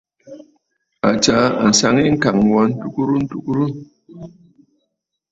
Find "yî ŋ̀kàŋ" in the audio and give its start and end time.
2.03-2.37